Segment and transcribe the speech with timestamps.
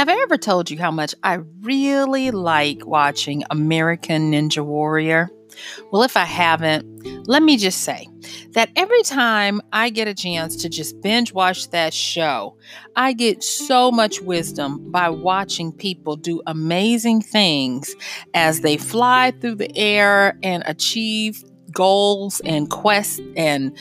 [0.00, 5.28] Have I ever told you how much I really like watching American Ninja Warrior?
[5.92, 6.86] Well, if I haven't,
[7.28, 8.08] let me just say
[8.52, 12.56] that every time I get a chance to just binge watch that show,
[12.96, 17.94] I get so much wisdom by watching people do amazing things
[18.32, 23.76] as they fly through the air and achieve goals and quests and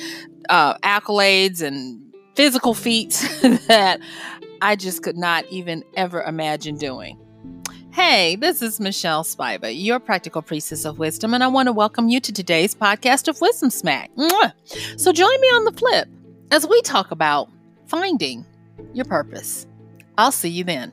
[0.49, 1.97] uh, accolades and
[2.35, 4.01] physical feats that
[4.61, 7.17] I just could not even ever imagine doing.
[7.91, 12.09] Hey, this is Michelle Spiva, your practical priestess of wisdom, and I want to welcome
[12.09, 14.11] you to today's podcast of Wisdom Smack.
[14.15, 14.53] Mwah!
[14.99, 16.07] So join me on the flip
[16.51, 17.49] as we talk about
[17.87, 18.45] finding
[18.93, 19.65] your purpose.
[20.17, 20.91] I'll see you then.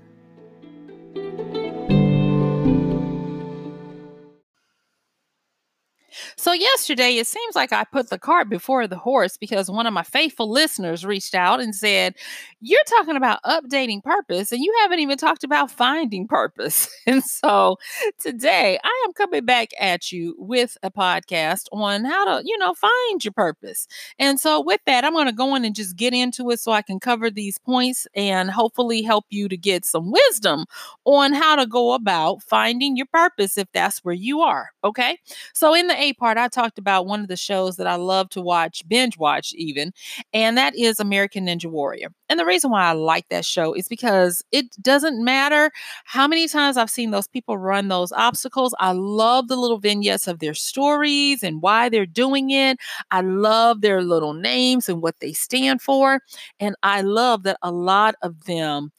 [6.38, 9.94] So, yesterday, it seems like I put the cart before the horse because one of
[9.94, 12.14] my faithful listeners reached out and said,
[12.60, 16.88] You're talking about updating purpose, and you haven't even talked about finding purpose.
[17.08, 17.78] And so,
[18.18, 22.74] today, I am coming back at you with a podcast on how to, you know,
[22.74, 23.86] find your purpose.
[24.18, 26.72] And so, with that, I'm going to go in and just get into it so
[26.72, 30.66] I can cover these points and hopefully help you to get some wisdom
[31.04, 34.70] on how to go about finding your purpose if that's where you are.
[34.84, 35.18] Okay.
[35.54, 38.28] So, in the A part, I talked about one of the shows that I love
[38.30, 39.92] to watch, binge watch even,
[40.32, 42.08] and that is American Ninja Warrior.
[42.28, 45.70] And the reason why I like that show is because it doesn't matter
[46.04, 48.74] how many times I've seen those people run those obstacles.
[48.80, 52.78] I love the little vignettes of their stories and why they're doing it.
[53.10, 56.20] I love their little names and what they stand for.
[56.58, 58.90] And I love that a lot of them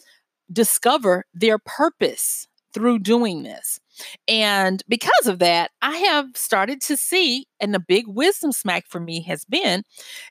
[0.51, 3.79] discover their purpose through doing this.
[4.27, 8.99] And because of that, I have started to see, and the big wisdom smack for
[8.99, 9.83] me has been,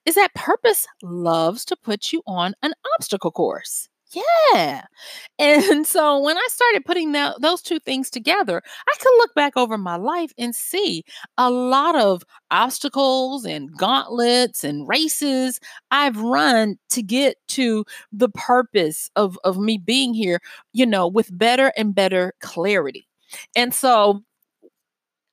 [0.04, 3.88] is that purpose loves to put you on an obstacle course.
[4.12, 4.84] Yeah.
[5.38, 9.54] And so when I started putting that, those two things together, I could look back
[9.56, 11.04] over my life and see
[11.36, 15.60] a lot of obstacles and gauntlets and races
[15.90, 20.40] I've run to get to the purpose of, of me being here,
[20.72, 23.06] you know, with better and better clarity.
[23.54, 24.22] And so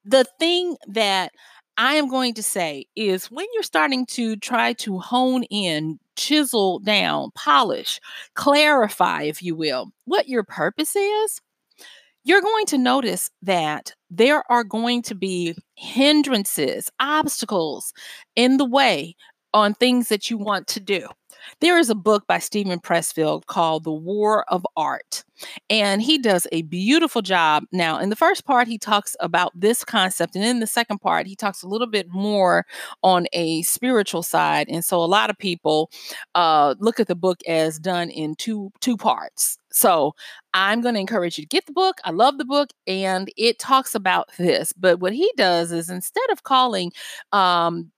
[0.06, 1.32] the thing that
[1.78, 6.80] I am going to say is when you're starting to try to hone in, chisel
[6.80, 8.00] down, polish,
[8.36, 11.42] clarify, if you will, what your purpose is,
[12.24, 17.92] you're going to notice that there are going to be hindrances, obstacles
[18.36, 19.16] in the way
[19.54, 21.08] on things that you want to do.
[21.60, 25.24] There is a book by Steven Pressfield called The War of Art,
[25.70, 27.64] and he does a beautiful job.
[27.72, 31.28] Now, in the first part, he talks about this concept, and in the second part,
[31.28, 32.66] he talks a little bit more
[33.02, 34.68] on a spiritual side.
[34.70, 35.90] And so, a lot of people
[36.36, 39.58] uh, look at the book as done in two two parts.
[39.72, 40.16] So,
[40.54, 41.98] I'm going to encourage you to get the book.
[42.04, 44.74] I love the book, and it talks about this.
[44.74, 46.92] But what he does is instead of calling
[47.32, 47.92] um,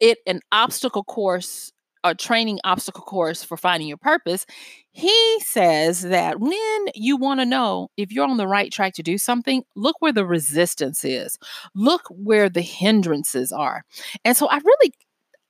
[0.00, 1.72] it an obstacle course
[2.08, 4.46] a training obstacle course for finding your purpose,
[4.92, 9.02] he says that when you want to know if you're on the right track to
[9.02, 11.38] do something, look where the resistance is,
[11.74, 13.82] look where the hindrances are.
[14.24, 14.92] And so I really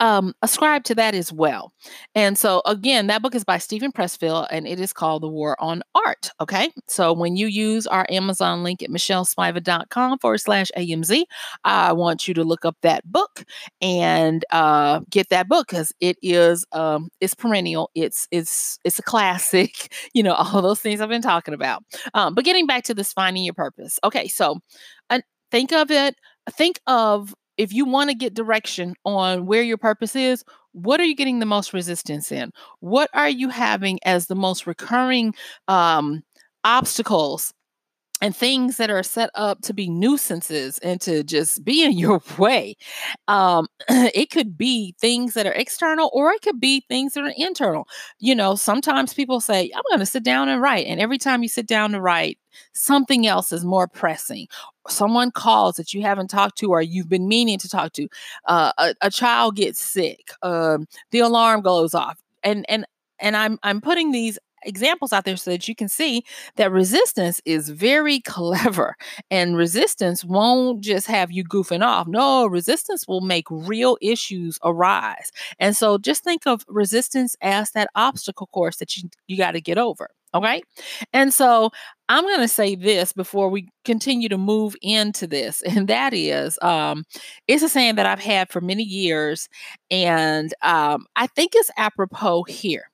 [0.01, 1.73] um, ascribe to that as well.
[2.15, 5.57] And so, again, that book is by Steven Pressfield and it is called The War
[5.61, 6.31] on Art.
[6.41, 6.71] Okay.
[6.89, 11.25] So, when you use our Amazon link at michellespiva.com forward slash AMZ,
[11.65, 13.45] I want you to look up that book
[13.81, 17.91] and uh, get that book because it is, um, it's perennial.
[17.95, 21.83] It's, it's, it's a classic, you know, all those things I've been talking about.
[22.15, 23.99] Um, but getting back to this finding your purpose.
[24.05, 24.29] Okay.
[24.29, 24.61] So,
[25.11, 25.21] uh,
[25.51, 26.15] think of it,
[26.51, 31.05] think of if you want to get direction on where your purpose is, what are
[31.05, 32.53] you getting the most resistance in?
[32.81, 35.35] What are you having as the most recurring
[35.67, 36.23] um,
[36.65, 37.53] obstacles
[38.21, 42.21] and things that are set up to be nuisances and to just be in your
[42.39, 42.77] way.
[43.29, 47.33] Um, it could be things that are external or it could be things that are
[47.37, 47.87] internal.
[48.19, 50.87] You know, sometimes people say, I'm going to sit down and write.
[50.87, 52.39] And every time you sit down to write,
[52.73, 54.49] something else is more pressing.
[54.89, 58.09] Someone calls that you haven't talked to or you've been meaning to talk to.
[58.47, 60.31] Uh, a, a, child gets sick.
[60.43, 62.19] Um, the alarm goes off.
[62.43, 62.87] And, and,
[63.21, 66.25] and I'm I'm putting these examples out there so that you can see
[66.57, 68.97] that resistance is very clever
[69.31, 72.07] and resistance won't just have you goofing off.
[72.07, 75.31] No, resistance will make real issues arise.
[75.59, 79.61] And so just think of resistance as that obstacle course that you, you got to
[79.61, 80.11] get over.
[80.35, 80.63] Okay.
[81.13, 81.71] And so
[82.09, 85.63] I'm going to say this before we continue to move into this.
[85.63, 87.05] And that is, um,
[87.47, 89.49] it's a saying that I've had for many years.
[89.91, 92.91] And um, I think it's apropos here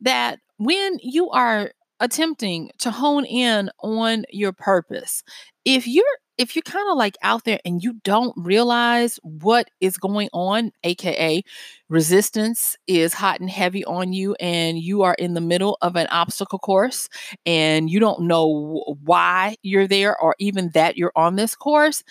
[0.00, 1.70] that when you are
[2.00, 5.22] attempting to hone in on your purpose,
[5.64, 6.04] if you're
[6.38, 10.72] if you're kind of like out there and you don't realize what is going on,
[10.84, 11.42] aka
[11.88, 16.06] resistance is hot and heavy on you, and you are in the middle of an
[16.08, 17.08] obstacle course
[17.46, 22.02] and you don't know why you're there or even that you're on this course,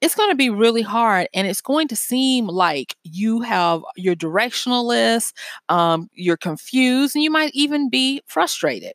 [0.00, 4.14] it's going to be really hard and it's going to seem like you have your
[4.14, 5.32] directionalist,
[5.70, 8.92] um, you're confused, and you might even be frustrated.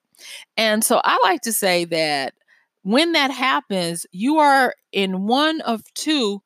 [0.58, 2.34] And so I like to say that
[2.84, 6.42] when that happens, you are in one of two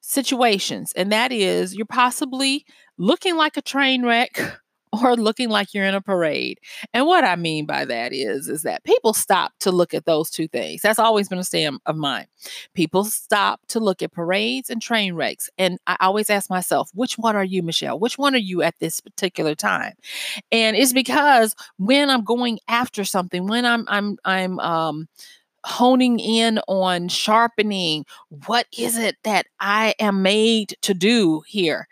[0.00, 2.64] situations, and that is you're possibly
[2.98, 4.38] looking like a train wreck
[5.02, 6.58] or looking like you're in a parade.
[6.92, 10.30] And what I mean by that is is that people stop to look at those
[10.30, 10.82] two things.
[10.82, 12.26] That's always been a stand of mine.
[12.74, 15.48] People stop to look at parades and train wrecks.
[15.56, 17.98] And I always ask myself, which one are you, Michelle?
[17.98, 19.94] Which one are you at this particular time?
[20.50, 25.08] And it's because when I'm going after something, when I'm I'm I'm um
[25.64, 28.04] honing in on sharpening
[28.46, 31.86] what is it that I am made to do here.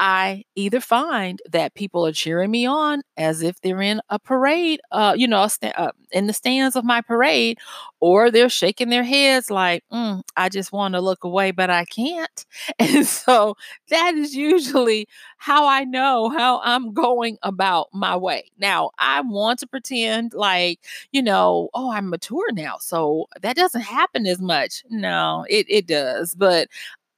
[0.00, 4.80] I either find that people are cheering me on as if they're in a parade,
[4.90, 7.58] uh, you know, st- uh, in the stands of my parade,
[8.00, 11.84] or they're shaking their heads like, mm, I just want to look away, but I
[11.84, 12.46] can't.
[12.78, 13.56] And so
[13.90, 15.06] that is usually
[15.36, 18.50] how I know how I'm going about my way.
[18.58, 20.80] Now, I want to pretend like,
[21.12, 22.76] you know, oh, I'm mature now.
[22.80, 24.82] So that doesn't happen as much.
[24.90, 26.34] No, it, it does.
[26.34, 26.68] But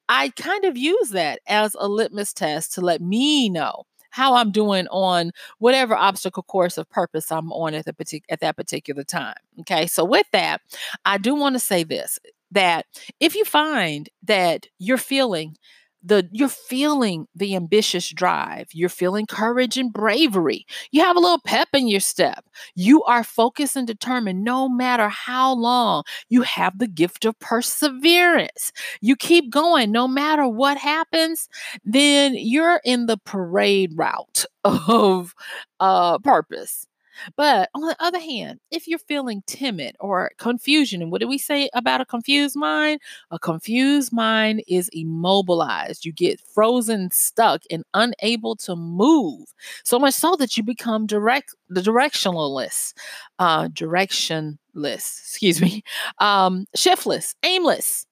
[0.09, 4.51] I kind of use that as a litmus test to let me know how I'm
[4.53, 9.05] doing on whatever obstacle course of purpose I'm on at the partic- at that particular
[9.05, 9.37] time.
[9.61, 10.61] Okay, so with that,
[11.05, 12.19] I do want to say this
[12.51, 12.85] that
[13.21, 15.57] if you find that you're feeling
[16.03, 21.41] the you're feeling the ambitious drive you're feeling courage and bravery you have a little
[21.47, 22.45] pep in your step
[22.75, 28.73] you are focused and determined no matter how long you have the gift of perseverance.
[29.01, 31.49] You keep going no matter what happens
[31.85, 35.35] then you're in the parade route of
[35.81, 36.87] uh purpose
[37.37, 41.39] but on the other hand, if you're feeling timid or confusion, and what do we
[41.39, 43.01] say about a confused mind?
[43.31, 46.05] A confused mind is immobilized.
[46.05, 49.49] You get frozen, stuck, and unable to move.
[49.85, 52.93] So much so that you become direct the directionless,
[53.39, 55.83] uh, directionless, excuse me,
[56.19, 58.07] um, shiftless, aimless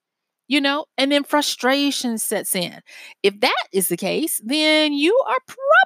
[0.50, 2.80] you know, and then frustration sets in.
[3.22, 5.38] If that is the case, then you are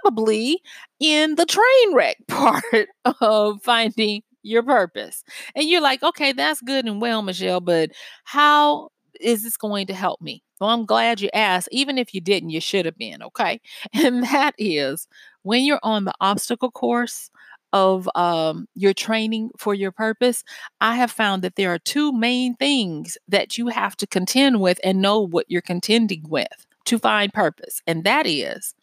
[0.02, 0.62] probably
[0.98, 2.88] in the train wreck part
[3.20, 5.22] of finding your purpose.
[5.54, 7.90] And you're like, okay, that's good and well, Michelle, but
[8.24, 8.88] how
[9.20, 10.42] is this going to help me?
[10.62, 11.68] Well, I'm glad you asked.
[11.70, 13.60] Even if you didn't, you should have been, okay?
[13.92, 15.06] And that is
[15.42, 17.30] when you're on the obstacle course
[17.74, 20.44] of um, your training for your purpose,
[20.80, 24.80] I have found that there are two main things that you have to contend with
[24.84, 27.82] and know what you're contending with to find purpose.
[27.86, 28.74] And that is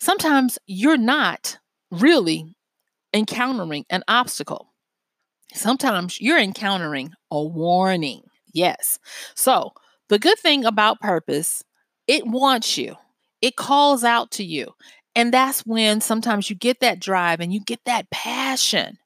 [0.00, 1.58] sometimes you're not
[1.90, 2.56] really
[3.12, 4.72] encountering an obstacle,
[5.54, 8.22] sometimes you're encountering a warning.
[8.54, 8.98] Yes.
[9.34, 9.72] So,
[10.08, 11.62] the good thing about purpose,
[12.06, 12.96] it wants you.
[13.42, 14.72] It calls out to you.
[15.14, 18.98] And that's when sometimes you get that drive and you get that passion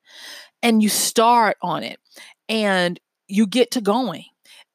[0.63, 1.99] and you start on it
[2.49, 4.25] and you get to going.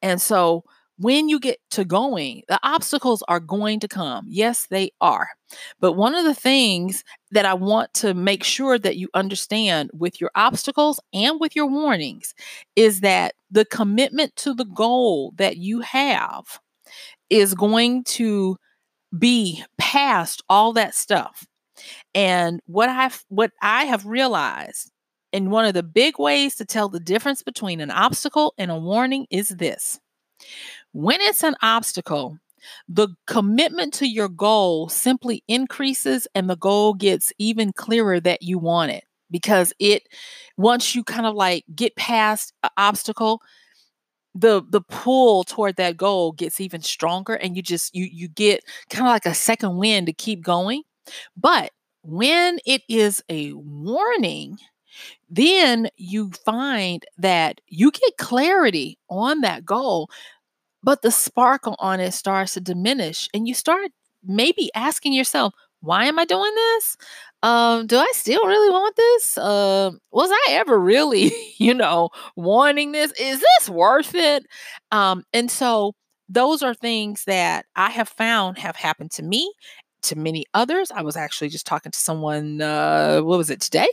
[0.01, 0.63] And so
[0.97, 4.25] when you get to going, the obstacles are going to come.
[4.29, 5.29] Yes, they are.
[5.79, 10.21] But one of the things that I want to make sure that you understand with
[10.21, 12.35] your obstacles and with your warnings
[12.75, 16.59] is that the commitment to the goal that you have
[17.29, 18.57] is going to
[19.17, 21.45] be past all that stuff.
[22.13, 24.91] And what I've what I have realized
[25.33, 28.77] and one of the big ways to tell the difference between an obstacle and a
[28.77, 29.99] warning is this.
[30.91, 32.37] When it's an obstacle,
[32.87, 38.59] the commitment to your goal simply increases and the goal gets even clearer that you
[38.59, 40.03] want it because it
[40.57, 43.41] once you kind of like get past an obstacle
[44.35, 48.61] the the pull toward that goal gets even stronger and you just you you get
[48.89, 50.83] kind of like a second wind to keep going.
[51.37, 51.71] But
[52.03, 54.57] when it is a warning
[55.29, 60.09] then you find that you get clarity on that goal
[60.83, 63.91] but the sparkle on it starts to diminish and you start
[64.23, 66.97] maybe asking yourself why am i doing this
[67.43, 69.37] um, do I still really want this?
[69.37, 73.11] Uh, was I ever really, you know, wanting this?
[73.13, 74.45] Is this worth it?
[74.91, 75.93] Um, and so
[76.29, 79.51] those are things that I have found have happened to me
[80.03, 80.91] to many others.
[80.91, 83.89] I was actually just talking to someone, uh, what was it today?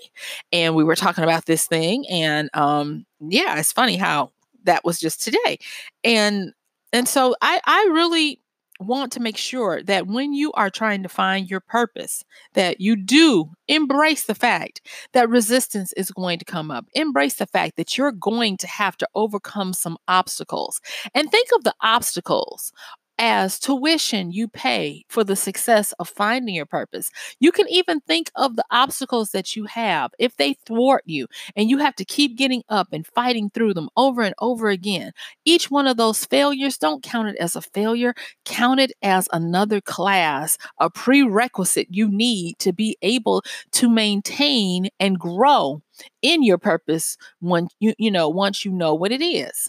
[0.52, 2.06] And we were talking about this thing.
[2.08, 4.32] And um, yeah, it's funny how
[4.64, 5.58] that was just today.
[6.04, 6.52] And
[6.92, 8.40] and so I I really
[8.78, 12.96] want to make sure that when you are trying to find your purpose that you
[12.96, 14.80] do embrace the fact
[15.12, 16.86] that resistance is going to come up.
[16.94, 20.80] Embrace the fact that you're going to have to overcome some obstacles.
[21.14, 22.72] And think of the obstacles
[23.18, 27.10] as tuition you pay for the success of finding your purpose.
[27.40, 31.68] You can even think of the obstacles that you have if they thwart you and
[31.68, 35.12] you have to keep getting up and fighting through them over and over again.
[35.44, 39.80] Each one of those failures, don't count it as a failure, count it as another
[39.80, 45.82] class, a prerequisite you need to be able to maintain and grow
[46.22, 49.68] in your purpose when you you know once you know what it is.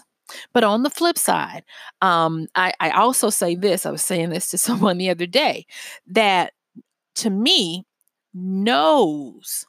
[0.52, 1.64] But on the flip side,
[2.02, 5.66] um, I, I also say this I was saying this to someone the other day
[6.06, 6.52] that
[7.16, 7.84] to me,
[8.32, 9.66] no's,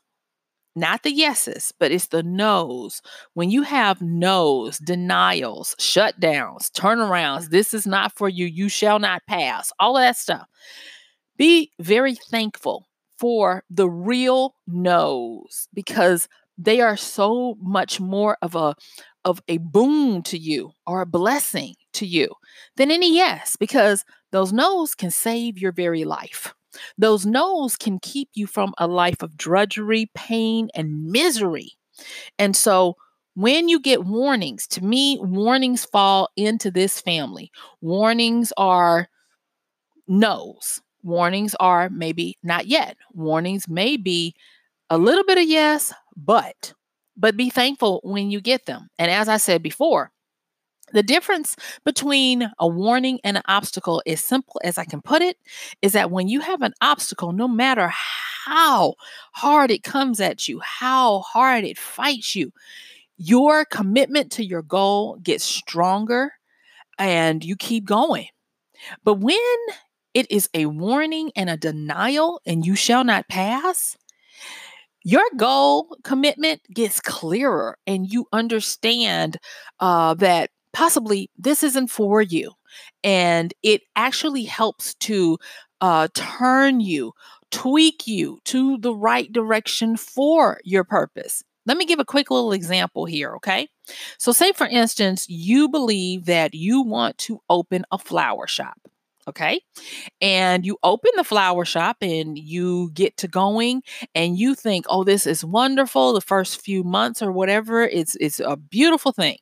[0.75, 3.01] not the yeses, but it's the no's.
[3.33, 9.25] When you have no's, denials, shutdowns, turnarounds, this is not for you, you shall not
[9.27, 10.47] pass, all of that stuff.
[11.37, 12.87] Be very thankful
[13.17, 18.75] for the real no's because they are so much more of a
[19.25, 22.29] of a boon to you or a blessing to you
[22.77, 26.53] than any yes, because those no's can save your very life.
[26.97, 31.73] Those no's can keep you from a life of drudgery, pain, and misery.
[32.39, 32.95] And so,
[33.35, 37.51] when you get warnings, to me, warnings fall into this family.
[37.79, 39.07] Warnings are
[40.07, 40.81] no's.
[41.03, 42.97] Warnings are maybe not yet.
[43.13, 44.35] Warnings may be
[44.89, 46.73] a little bit of yes, but
[47.17, 48.89] but be thankful when you get them.
[48.97, 50.11] And as I said before,
[50.93, 55.37] the difference between a warning and an obstacle, as simple as I can put it,
[55.81, 58.95] is that when you have an obstacle, no matter how
[59.33, 62.51] hard it comes at you, how hard it fights you,
[63.17, 66.33] your commitment to your goal gets stronger
[66.97, 68.27] and you keep going.
[69.03, 69.37] But when
[70.13, 73.95] it is a warning and a denial, and you shall not pass,
[75.03, 79.37] your goal commitment gets clearer and you understand
[79.79, 82.51] uh, that possibly this isn't for you.
[83.03, 85.37] And it actually helps to
[85.81, 87.13] uh, turn you,
[87.49, 91.43] tweak you to the right direction for your purpose.
[91.65, 93.67] Let me give a quick little example here, okay?
[94.17, 98.90] So, say for instance, you believe that you want to open a flower shop.
[99.27, 99.61] Okay.
[100.21, 103.83] And you open the flower shop and you get to going
[104.15, 106.13] and you think, oh, this is wonderful.
[106.13, 109.37] The first few months or whatever, it's, it's a beautiful thing.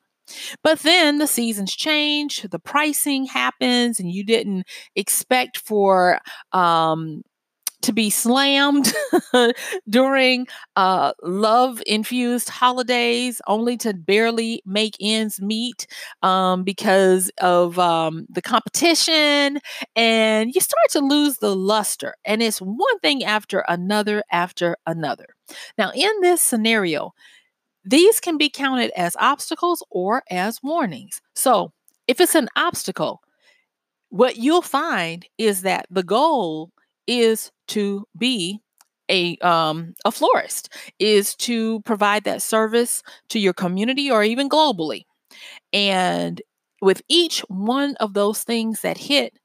[0.64, 6.20] But then the seasons change, the pricing happens, and you didn't expect for
[6.52, 7.24] um,
[7.82, 8.94] to be slammed
[9.90, 15.88] during uh, love infused holidays, only to barely make ends meet
[16.22, 19.60] um, because of um, the competition.
[19.96, 22.16] And you start to lose the luster.
[22.26, 25.28] And it's one thing after another after another.
[25.78, 27.14] Now, in this scenario,
[27.86, 31.22] these can be counted as obstacles or as warnings.
[31.36, 31.72] So,
[32.08, 33.22] if it's an obstacle,
[34.10, 36.72] what you'll find is that the goal
[37.10, 38.62] is to be
[39.12, 45.04] a um, a florist is to provide that service to your community or even globally.
[45.74, 46.42] And
[46.82, 49.38] with each one of those things that hit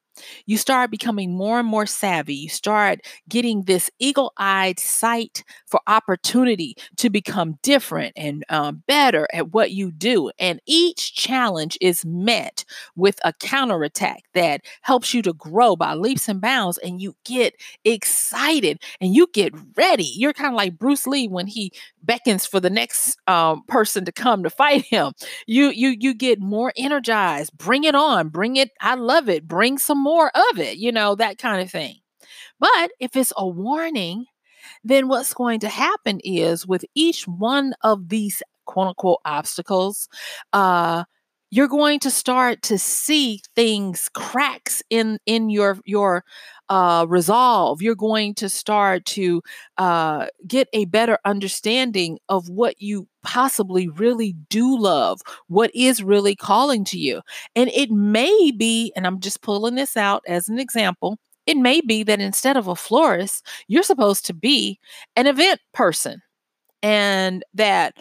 [0.47, 2.35] you start becoming more and more savvy.
[2.35, 9.27] You start getting this eagle eyed sight for opportunity to become different and um, better
[9.33, 10.31] at what you do.
[10.39, 12.65] And each challenge is met
[12.97, 16.79] with a counterattack that helps you to grow by leaps and bounds.
[16.79, 17.55] And you get
[17.85, 20.05] excited and you get ready.
[20.05, 24.13] You're kind of like Bruce Lee when he beckons for the next um, person to
[24.13, 25.13] come to fight him.
[25.47, 27.57] You you you get more energized.
[27.57, 28.29] Bring it on.
[28.29, 28.71] Bring it.
[28.81, 29.47] I love it.
[29.49, 30.79] Bring some more of it.
[30.79, 31.97] You know that kind of thing.
[32.61, 34.27] But if it's a warning,
[34.85, 40.09] then what's going to happen is with each one of these quote unquote obstacles,
[40.53, 41.05] uh,
[41.51, 46.25] you're going to start to see things cracks in in your your
[46.71, 49.43] uh, resolve you're going to start to
[49.79, 56.37] uh, get a better understanding of what you possibly really do love what is really
[56.37, 57.23] calling to you.
[57.57, 61.81] And it may be and i'm just pulling this out as an example it may
[61.81, 64.79] be that instead of a florist you're supposed to be
[65.17, 66.21] an event person.
[66.83, 67.95] And that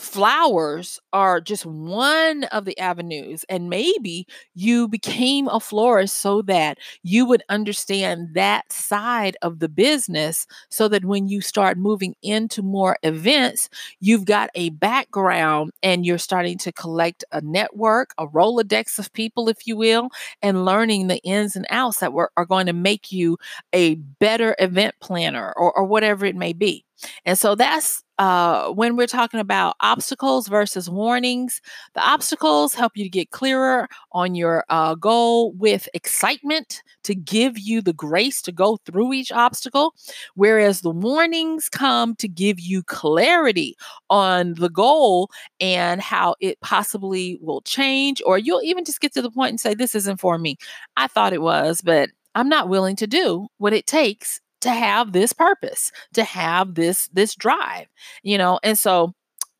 [0.00, 3.44] flowers are just one of the avenues.
[3.48, 9.68] And maybe you became a florist so that you would understand that side of the
[9.68, 13.68] business so that when you start moving into more events,
[14.00, 19.48] you've got a background and you're starting to collect a network, a Rolodex of people,
[19.48, 20.08] if you will,
[20.42, 23.36] and learning the ins and outs that were, are going to make you
[23.72, 26.84] a better event planner or, or whatever it may be.
[27.24, 31.62] And so that's uh, when we're talking about obstacles versus warnings,
[31.94, 37.58] the obstacles help you to get clearer on your uh, goal with excitement to give
[37.58, 39.94] you the grace to go through each obstacle,
[40.34, 43.74] whereas the warnings come to give you clarity
[44.10, 49.22] on the goal and how it possibly will change, or you'll even just get to
[49.22, 50.58] the point and say, This isn't for me.
[50.96, 55.12] I thought it was, but I'm not willing to do what it takes to have
[55.12, 57.86] this purpose, to have this this drive,
[58.22, 58.58] you know.
[58.62, 59.14] And so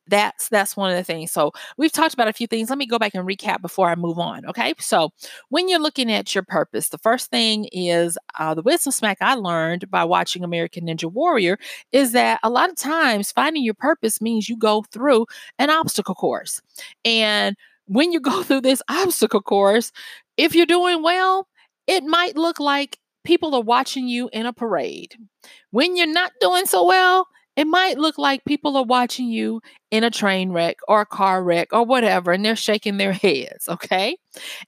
[0.07, 1.31] that's that's one of the things.
[1.31, 2.69] So we've talked about a few things.
[2.69, 4.45] Let me go back and recap before I move on.
[4.45, 4.73] Okay.
[4.79, 5.11] So
[5.49, 9.35] when you're looking at your purpose, the first thing is uh, the wisdom smack I
[9.35, 11.57] learned by watching American Ninja Warrior
[11.91, 15.27] is that a lot of times finding your purpose means you go through
[15.59, 16.61] an obstacle course.
[17.05, 17.55] And
[17.87, 19.91] when you go through this obstacle course,
[20.37, 21.47] if you're doing well,
[21.87, 25.15] it might look like people are watching you in a parade.
[25.71, 29.61] When you're not doing so well, it might look like people are watching you
[29.91, 33.67] in a train wreck or a car wreck or whatever, and they're shaking their heads.
[33.67, 34.17] Okay.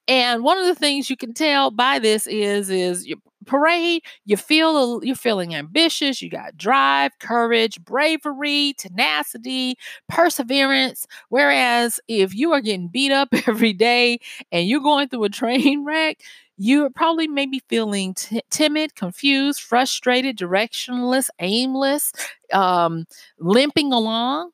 [0.07, 4.37] And one of the things you can tell by this is, is your parade, you
[4.37, 9.75] feel you're feeling ambitious, you got drive, courage, bravery, tenacity,
[10.09, 11.05] perseverance.
[11.29, 14.19] Whereas if you are getting beat up every day
[14.51, 16.19] and you're going through a train wreck,
[16.57, 22.11] you're probably maybe feeling t- timid, confused, frustrated, directionless, aimless,
[22.51, 23.05] um,
[23.39, 24.51] limping along.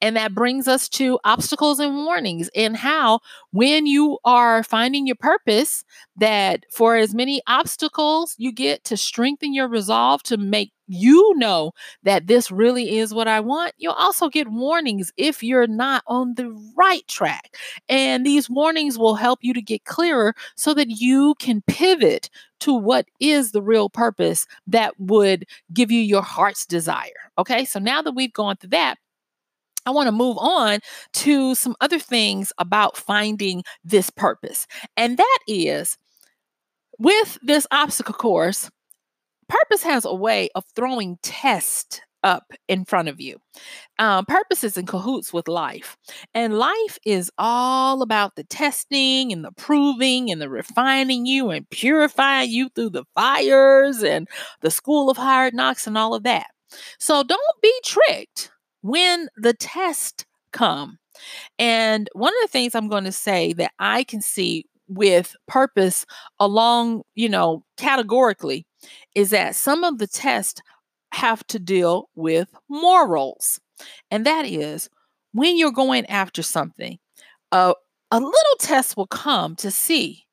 [0.00, 3.18] And that brings us to obstacles and warnings, and how,
[3.50, 5.82] when you are finding your purpose,
[6.16, 11.72] that for as many obstacles you get to strengthen your resolve to make you know
[12.02, 16.34] that this really is what I want, you'll also get warnings if you're not on
[16.34, 17.56] the right track.
[17.88, 22.28] And these warnings will help you to get clearer so that you can pivot
[22.60, 27.30] to what is the real purpose that would give you your heart's desire.
[27.38, 28.96] Okay, so now that we've gone through that,
[29.84, 30.78] I want to move on
[31.14, 34.66] to some other things about finding this purpose.
[34.96, 35.98] And that is
[36.98, 38.70] with this obstacle course,
[39.48, 43.36] purpose has a way of throwing tests up in front of you.
[43.98, 45.96] Um, purpose is in cahoots with life.
[46.34, 51.68] And life is all about the testing and the proving and the refining you and
[51.70, 54.28] purifying you through the fires and
[54.60, 56.46] the school of hard knocks and all of that.
[56.98, 58.50] So don't be tricked
[58.82, 60.98] when the tests come.
[61.58, 66.04] And one of the things I'm going to say that I can see with purpose
[66.38, 68.66] along, you know, categorically
[69.14, 70.60] is that some of the tests
[71.12, 73.60] have to deal with morals.
[74.10, 74.88] And that is
[75.32, 76.98] when you're going after something,
[77.50, 77.74] uh,
[78.10, 80.24] a little test will come to see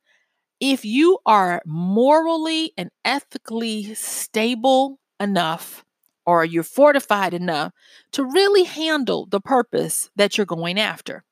[0.60, 5.86] if you are morally and ethically stable enough
[6.26, 7.72] or you're fortified enough
[8.12, 11.24] to really handle the purpose that you're going after.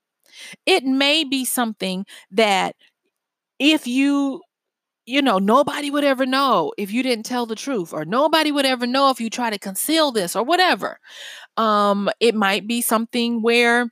[0.65, 2.75] It may be something that
[3.59, 4.41] if you
[5.07, 8.65] you know, nobody would ever know if you didn't tell the truth, or nobody would
[8.67, 10.99] ever know if you try to conceal this, or whatever.
[11.57, 13.91] Um, it might be something where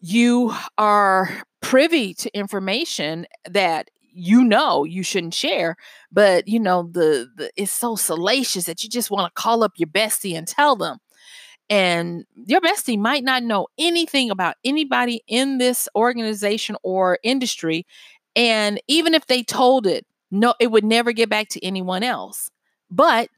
[0.00, 5.76] you are privy to information that you know you shouldn't share
[6.12, 9.72] but you know the, the it's so salacious that you just want to call up
[9.76, 10.98] your bestie and tell them
[11.70, 17.86] and your bestie might not know anything about anybody in this organization or industry
[18.36, 22.50] and even if they told it no it would never get back to anyone else.
[22.90, 23.28] But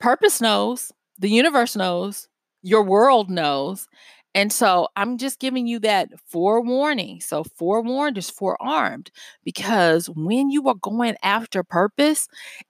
[0.00, 2.28] purpose knows the universe knows
[2.62, 3.88] your world knows
[4.34, 7.20] and so I'm just giving you that forewarning.
[7.20, 9.10] So forewarned is forearmed
[9.44, 12.28] because when you are going after purpose,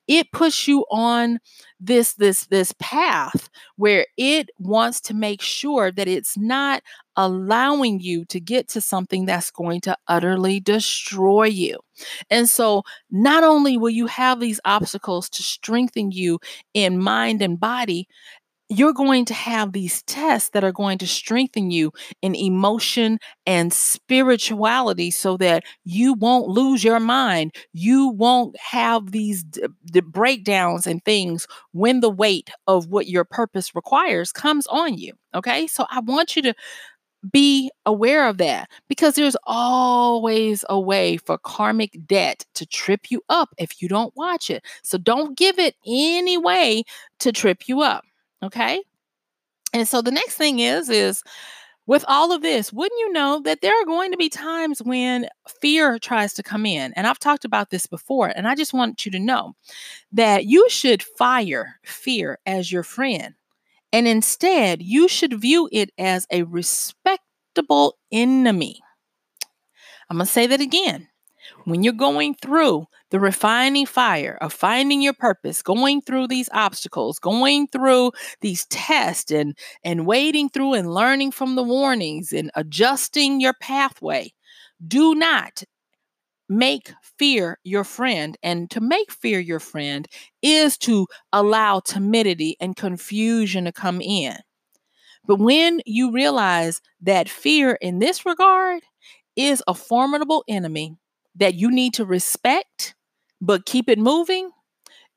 [0.08, 1.38] it puts you on
[1.78, 6.82] this this this path where it wants to make sure that it's not
[7.16, 11.78] allowing you to get to something that's going to utterly destroy you.
[12.30, 16.38] And so not only will you have these obstacles to strengthen you
[16.74, 18.08] in mind and body,
[18.68, 23.72] you're going to have these tests that are going to strengthen you in emotion and
[23.72, 27.54] spirituality so that you won't lose your mind.
[27.74, 33.24] You won't have these d- d- breakdowns and things when the weight of what your
[33.24, 35.12] purpose requires comes on you.
[35.34, 35.66] Okay.
[35.66, 36.54] So I want you to
[37.30, 43.22] be aware of that because there's always a way for karmic debt to trip you
[43.28, 44.64] up if you don't watch it.
[44.82, 46.84] So don't give it any way
[47.20, 48.04] to trip you up.
[48.42, 48.82] Okay.
[49.72, 51.22] And so the next thing is, is
[51.86, 55.28] with all of this, wouldn't you know that there are going to be times when
[55.60, 56.92] fear tries to come in?
[56.94, 59.54] And I've talked about this before, and I just want you to know
[60.12, 63.34] that you should fire fear as your friend.
[63.92, 68.80] And instead, you should view it as a respectable enemy.
[70.08, 71.08] I'm going to say that again.
[71.64, 77.18] When you're going through the refining fire of finding your purpose, going through these obstacles,
[77.18, 83.38] going through these tests and and wading through and learning from the warnings and adjusting
[83.38, 84.32] your pathway,
[84.88, 85.62] do not
[86.48, 88.38] make fear your friend.
[88.42, 90.08] And to make fear your friend
[90.40, 94.36] is to allow timidity and confusion to come in.
[95.26, 98.82] But when you realize that fear in this regard
[99.36, 100.96] is a formidable enemy
[101.36, 102.94] that you need to respect,
[103.42, 104.50] but keep it moving,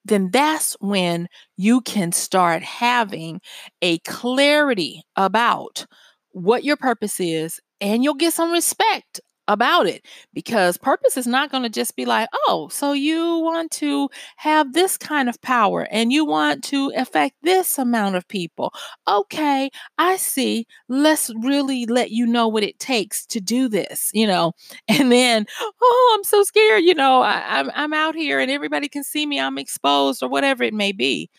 [0.05, 3.41] then that's when you can start having
[3.81, 5.85] a clarity about
[6.31, 11.51] what your purpose is and you'll get some respect about it because purpose is not
[11.51, 15.88] going to just be like, oh, so you want to have this kind of power
[15.91, 18.73] and you want to affect this amount of people.
[19.08, 20.65] Okay, I see.
[20.89, 24.53] Let's really let you know what it takes to do this, you know.
[24.88, 25.45] And then,
[25.81, 29.25] oh, I'm so scared, you know, I, I'm, I'm out here and everybody can see
[29.25, 31.29] me, I'm exposed or whatever it may be.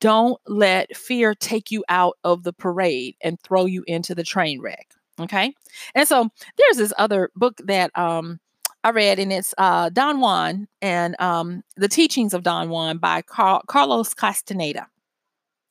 [0.00, 4.60] Don't let fear take you out of the parade and throw you into the train
[4.60, 4.88] wreck.
[5.20, 5.54] Okay.
[5.94, 8.40] And so there's this other book that um
[8.84, 13.22] I read, and it's uh, Don Juan and um, the Teachings of Don Juan by
[13.22, 14.88] Car- Carlos Castaneda.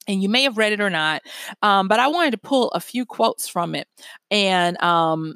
[0.08, 1.22] And you may have read it or not,
[1.62, 3.88] um, but I wanted to pull a few quotes from it.
[4.32, 5.36] And um,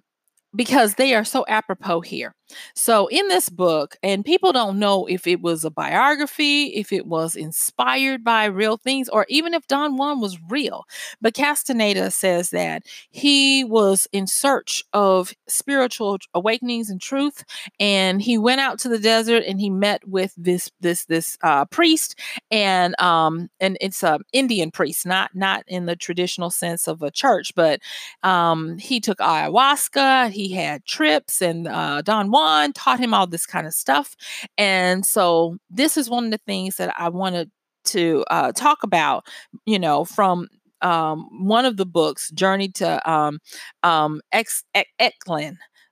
[0.56, 2.34] because they are so apropos here.
[2.76, 7.06] So, in this book, and people don't know if it was a biography, if it
[7.08, 10.86] was inspired by real things, or even if Don Juan was real.
[11.22, 17.44] But Castaneda says that he was in search of spiritual awakenings and truth,
[17.80, 21.66] and he went out to the desert and he met with this this this uh,
[21.66, 22.20] priest,
[22.52, 27.12] and um and it's a Indian priest, not not in the traditional sense of a
[27.12, 27.80] church, but
[28.24, 33.46] um he took ayahuasca, he had trips, and uh, Don Juan taught him all this
[33.46, 34.14] kind of stuff.
[34.58, 37.50] And so this is one of the things that I wanted
[37.86, 39.26] to uh, talk about,
[39.66, 40.50] you know, from
[40.82, 43.40] um, one of the books, Journey to um,
[43.84, 44.20] um.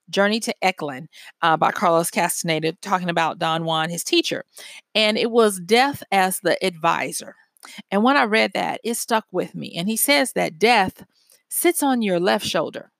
[0.10, 1.06] Journey to Ixtlan
[1.41, 4.43] uh, by Carlos Castaneda, talking about Don Juan, his teacher.
[4.93, 7.36] And it was death as the advisor.
[7.89, 9.73] And when I read that, it stuck with me.
[9.77, 11.06] And he says that death
[11.47, 12.91] sits on your left shoulder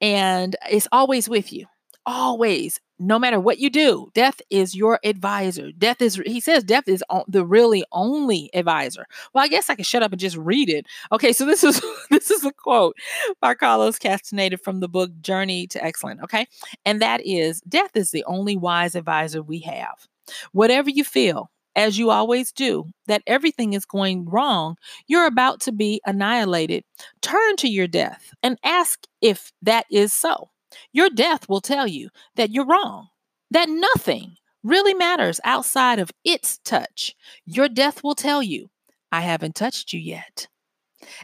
[0.00, 1.66] and it's always with you
[2.06, 5.72] always no matter what you do death is your advisor.
[5.72, 9.06] Death is he says death is the really only advisor.
[9.32, 10.86] Well i guess i can shut up and just read it.
[11.12, 12.96] Okay so this is this is a quote
[13.40, 16.22] by carlos castaneda from the book journey to Ixtlan.
[16.22, 16.46] okay?
[16.84, 20.06] And that is death is the only wise advisor we have.
[20.52, 25.72] Whatever you feel as you always do, that everything is going wrong, you're about to
[25.72, 26.84] be annihilated,
[27.22, 30.50] turn to your death and ask if that is so.
[30.92, 33.08] Your death will tell you that you're wrong,
[33.50, 37.14] that nothing really matters outside of its touch.
[37.46, 38.70] Your death will tell you,
[39.12, 40.48] I haven't touched you yet.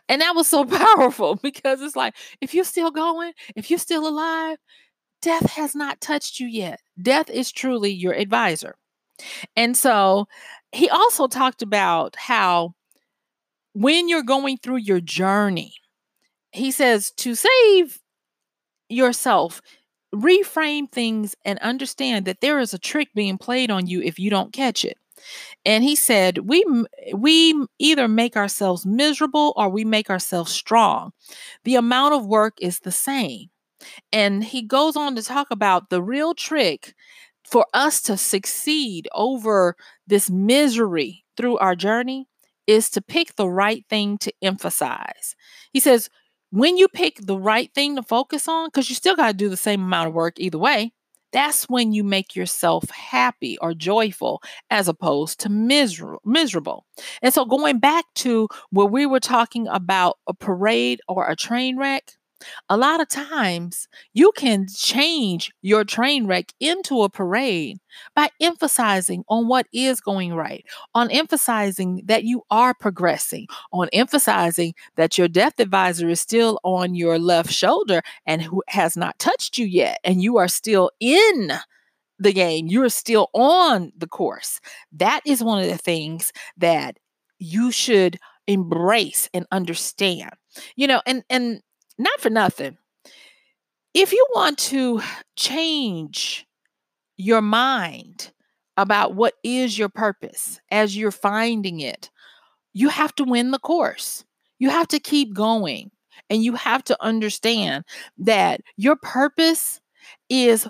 [0.08, 0.64] And that was so
[0.96, 4.58] powerful because it's like, if you're still going, if you're still alive,
[5.22, 6.80] death has not touched you yet.
[7.00, 8.76] Death is truly your advisor.
[9.56, 10.28] And so
[10.72, 12.74] he also talked about how
[13.72, 15.74] when you're going through your journey,
[16.52, 17.98] he says to save
[18.88, 19.60] yourself,
[20.14, 24.30] reframe things and understand that there is a trick being played on you if you
[24.30, 24.98] don't catch it.
[25.64, 26.64] And he said, we
[27.14, 31.12] we either make ourselves miserable or we make ourselves strong.
[31.64, 33.48] The amount of work is the same.
[34.12, 36.94] And he goes on to talk about the real trick
[37.44, 42.28] for us to succeed over this misery through our journey
[42.66, 45.36] is to pick the right thing to emphasize.
[45.72, 46.08] He says,
[46.56, 49.50] when you pick the right thing to focus on, because you still got to do
[49.50, 50.92] the same amount of work either way,
[51.30, 54.40] that's when you make yourself happy or joyful
[54.70, 56.86] as opposed to miser- miserable.
[57.20, 61.76] And so, going back to where we were talking about a parade or a train
[61.76, 62.12] wreck,
[62.68, 67.78] a lot of times you can change your train wreck into a parade
[68.14, 74.74] by emphasizing on what is going right, on emphasizing that you are progressing, on emphasizing
[74.96, 79.58] that your death advisor is still on your left shoulder and who has not touched
[79.58, 81.52] you yet, and you are still in
[82.18, 84.60] the game, you're still on the course.
[84.92, 86.96] That is one of the things that
[87.38, 90.30] you should embrace and understand.
[90.76, 91.60] You know, and and
[91.98, 92.76] not for nothing.
[93.94, 95.00] If you want to
[95.36, 96.46] change
[97.16, 98.30] your mind
[98.76, 102.10] about what is your purpose as you're finding it,
[102.74, 104.24] you have to win the course.
[104.58, 105.90] You have to keep going.
[106.28, 107.84] And you have to understand
[108.18, 109.80] that your purpose
[110.28, 110.66] is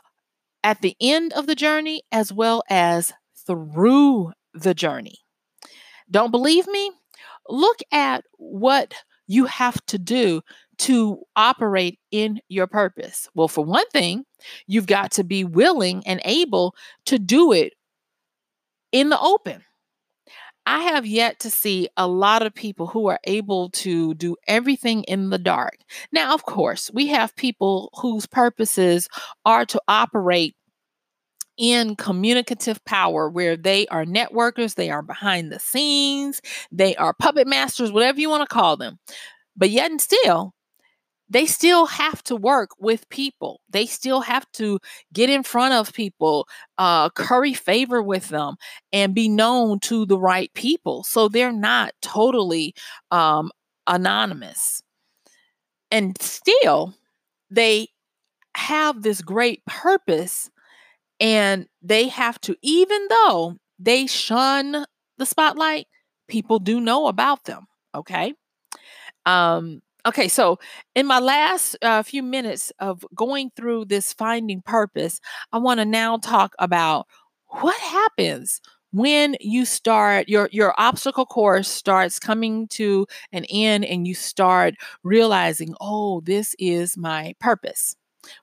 [0.63, 3.13] at the end of the journey as well as
[3.47, 5.19] through the journey.
[6.11, 6.91] Don't believe me?
[7.49, 8.93] Look at what
[9.27, 10.43] you have to do
[10.79, 13.29] to operate in your purpose?
[13.35, 14.25] Well, for one thing,
[14.67, 16.75] you've got to be willing and able
[17.07, 17.73] to do it
[18.93, 19.63] in the open.
[20.69, 25.05] I have yet to see a lot of people who are able to do everything
[25.05, 25.79] in the dark.
[26.11, 29.09] Now, of course, we have people whose purposes
[29.45, 30.57] are to operate
[31.57, 37.47] in communicative power where they are networkers, they are behind the scenes, they are puppet
[37.47, 38.99] masters, whatever you want to call them.
[39.57, 40.53] But yet and still,
[41.29, 43.61] they still have to work with people.
[43.71, 44.79] They still have to
[45.13, 48.57] get in front of people, uh, curry favor with them,
[48.93, 51.03] and be known to the right people.
[51.05, 52.75] So they're not totally
[53.11, 53.51] um,
[53.87, 54.83] anonymous.
[55.91, 56.95] And still,
[57.51, 57.89] they
[58.57, 60.51] have this great purpose,
[61.21, 64.87] and they have to, even though they shun
[65.19, 65.87] the spotlight,
[66.29, 67.67] people do know about them.
[67.95, 68.35] Okay.
[69.27, 70.59] Um, Okay, so
[70.95, 75.21] in my last uh, few minutes of going through this finding purpose,
[75.53, 77.07] I want to now talk about
[77.49, 78.61] what happens
[78.93, 84.75] when you start your your obstacle course starts coming to an end and you start
[85.03, 87.97] realizing, "Oh, this is my purpose."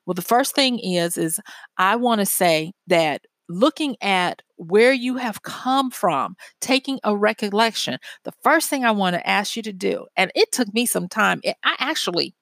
[0.06, 1.40] Well, the first thing is is
[1.78, 7.98] I want to say that looking at where you have come from, taking a recollection,
[8.24, 11.08] the first thing I want to ask you to do, and it took me some
[11.08, 12.34] time, it, I actually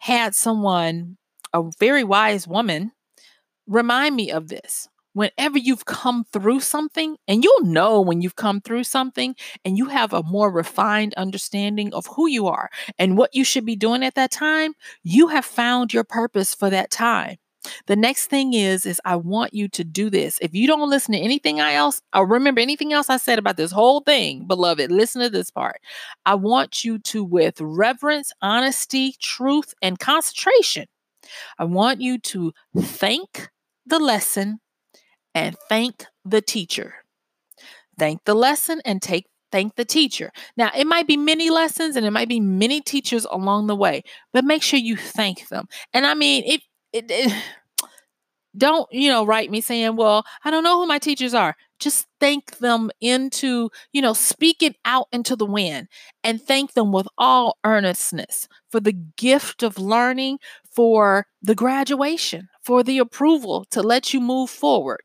[0.00, 1.16] had someone,
[1.52, 2.92] a very wise woman,
[3.66, 4.88] remind me of this.
[5.12, 9.34] Whenever you've come through something, and you'll know when you've come through something
[9.64, 13.66] and you have a more refined understanding of who you are and what you should
[13.66, 17.38] be doing at that time, you have found your purpose for that time.
[17.86, 20.38] The next thing is is I want you to do this.
[20.40, 23.70] If you don't listen to anything else, or remember anything else I said about this
[23.70, 25.80] whole thing, beloved, listen to this part.
[26.24, 30.86] I want you to with reverence, honesty, truth, and concentration.
[31.58, 33.50] I want you to thank
[33.86, 34.60] the lesson
[35.34, 36.94] and thank the teacher.
[37.98, 40.30] Thank the lesson and take thank the teacher.
[40.56, 44.02] Now, it might be many lessons and it might be many teachers along the way,
[44.32, 45.66] but make sure you thank them.
[45.92, 47.32] And I mean, if it, it,
[48.56, 51.54] don't you know write me saying well i don't know who my teachers are.
[51.78, 55.88] Just thank them into you know speak it out into the wind
[56.24, 60.38] and thank them with all earnestness for the gift of learning
[60.70, 65.00] for the graduation for the approval to let you move forward.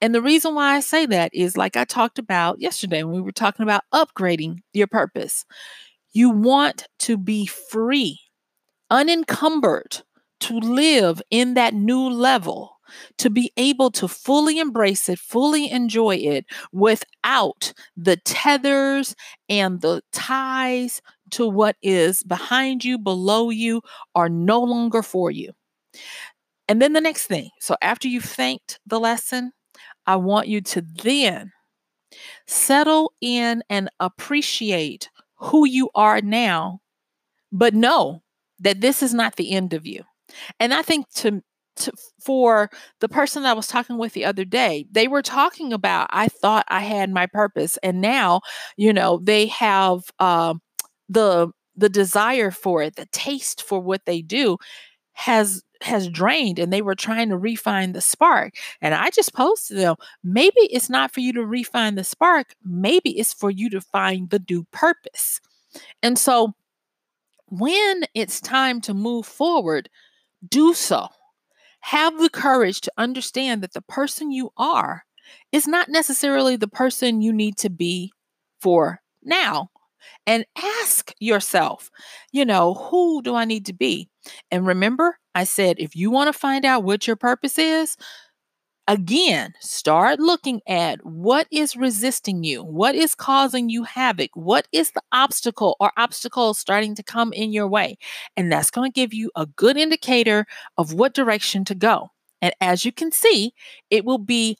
[0.00, 3.22] And the reason why i say that is like i talked about yesterday when we
[3.22, 5.44] were talking about upgrading your purpose
[6.12, 8.20] you want to be free
[8.90, 10.02] unencumbered
[10.48, 12.78] to live in that new level,
[13.18, 19.14] to be able to fully embrace it, fully enjoy it without the tethers
[19.48, 23.82] and the ties to what is behind you, below you,
[24.14, 25.52] are no longer for you.
[26.68, 29.52] And then the next thing so after you've thanked the lesson,
[30.06, 31.52] I want you to then
[32.46, 36.80] settle in and appreciate who you are now,
[37.52, 38.22] but know
[38.60, 40.04] that this is not the end of you.
[40.60, 41.42] And I think to,
[41.76, 42.70] to for
[43.00, 46.66] the person I was talking with the other day, they were talking about I thought
[46.68, 48.40] I had my purpose, and now
[48.76, 50.54] you know they have uh,
[51.08, 54.58] the the desire for it, the taste for what they do
[55.14, 58.54] has has drained and they were trying to refine the spark.
[58.80, 63.18] And i just posted them maybe it's not for you to refine the spark maybe
[63.18, 65.40] it's for you to find the new purpose.
[66.02, 66.54] And so
[67.48, 69.88] when it's time to move forward
[70.48, 71.08] do so.
[71.80, 75.04] Have the courage to understand that the person you are
[75.52, 78.12] is not necessarily the person you need to be
[78.60, 79.70] for now.
[80.26, 81.90] And ask yourself,
[82.32, 84.08] you know, who do I need to be?
[84.50, 87.96] And remember, I said, if you want to find out what your purpose is,
[88.86, 94.90] again, start looking at what is resisting you, what is causing you havoc, what is
[94.92, 97.96] the obstacle or obstacles starting to come in your way.
[98.36, 102.10] And that's going to give you a good indicator of what direction to go.
[102.42, 103.54] And as you can see,
[103.90, 104.58] it will be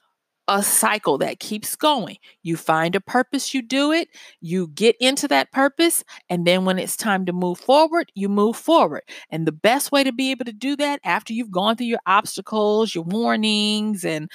[0.49, 2.17] a cycle that keeps going.
[2.43, 4.09] You find a purpose, you do it,
[4.41, 8.57] you get into that purpose, and then when it's time to move forward, you move
[8.57, 9.03] forward.
[9.31, 12.01] And the best way to be able to do that after you've gone through your
[12.07, 14.31] obstacles, your warnings, and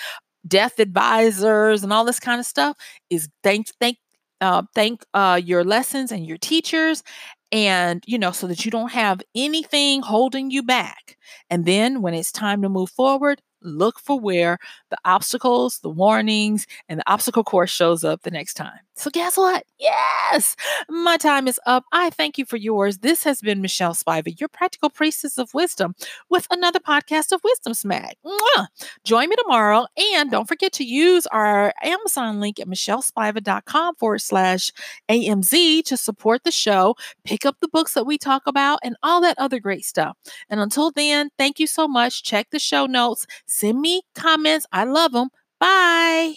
[0.48, 2.78] death advisors, and all this kind of stuff
[3.10, 3.98] is thank thank
[4.41, 7.04] uh, thank uh, your lessons and your teachers
[7.52, 11.17] and you know so that you don't have anything holding you back
[11.50, 14.58] and then when it's time to move forward look for where
[14.89, 18.80] the obstacles, the warnings, and the obstacle course shows up the next time.
[18.95, 19.63] So, guess what?
[19.80, 20.58] Yes,
[20.89, 21.86] my time is up.
[21.93, 22.98] I thank you for yours.
[22.98, 25.95] This has been Michelle Spiva, your practical priestess of wisdom,
[26.30, 28.17] with another podcast of Wisdom Smack.
[28.26, 28.67] Mwah!
[29.06, 29.88] Join me tomorrow.
[30.15, 34.74] And don't forget to use our Amazon link at michellespiva.com forward slash
[35.10, 39.22] AMZ to support the show, pick up the books that we talk about, and all
[39.22, 40.17] that other great stuff.
[40.50, 42.24] And until then, thank you so much.
[42.24, 44.65] Check the show notes, send me comments.
[44.71, 45.29] I love them.
[45.59, 46.35] Bye.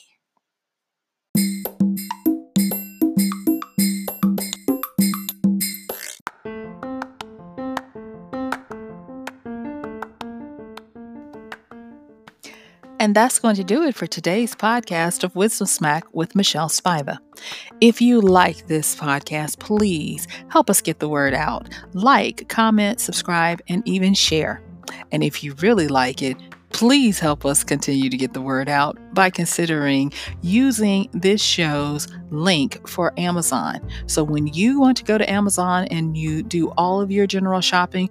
[13.03, 17.19] And that's going to do it for today's podcast of Wisdom Smack with Michelle Spiva.
[17.81, 21.69] If you like this podcast, please help us get the word out.
[21.95, 24.63] Like, comment, subscribe, and even share.
[25.11, 26.37] And if you really like it,
[26.73, 32.89] please help us continue to get the word out by considering using this show's link
[32.89, 33.87] for Amazon.
[34.07, 37.61] So when you want to go to Amazon and you do all of your general
[37.61, 38.11] shopping,